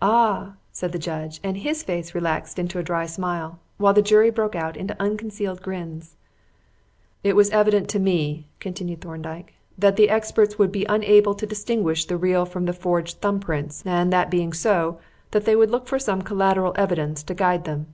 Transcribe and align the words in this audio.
"Ah!" 0.00 0.54
said 0.70 0.92
the 0.92 1.00
judge; 1.00 1.40
and 1.42 1.56
his 1.56 1.82
face 1.82 2.14
relaxed 2.14 2.60
into 2.60 2.78
a 2.78 2.82
dry 2.84 3.06
smile, 3.06 3.58
while 3.76 3.92
the 3.92 4.00
jury 4.00 4.30
broke 4.30 4.54
out 4.54 4.76
into 4.76 4.94
unconcealed 5.02 5.62
grins. 5.62 6.14
"It 7.24 7.34
was 7.34 7.50
evident 7.50 7.88
to 7.88 7.98
me," 7.98 8.46
continued 8.60 9.00
Thorndyke, 9.00 9.54
"that 9.76 9.96
the 9.96 10.10
experts 10.10 10.60
would 10.60 10.70
be 10.70 10.84
unable 10.84 11.34
to 11.34 11.44
distinguish 11.44 12.04
the 12.04 12.16
real 12.16 12.46
from 12.46 12.66
the 12.66 12.72
forged 12.72 13.20
thumb 13.20 13.40
prints, 13.40 13.82
and, 13.84 14.12
that 14.12 14.30
being 14.30 14.52
so, 14.52 15.00
that 15.32 15.44
they 15.44 15.56
would 15.56 15.72
look 15.72 15.88
for 15.88 15.98
some 15.98 16.22
collateral 16.22 16.72
evidence 16.76 17.24
to 17.24 17.34
guide 17.34 17.64
them. 17.64 17.92